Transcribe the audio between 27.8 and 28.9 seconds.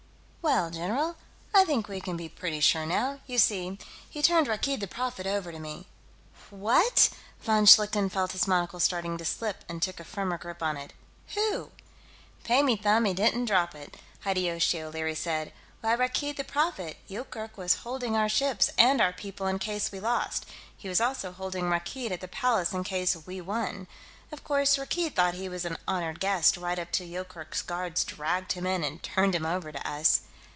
dragged him in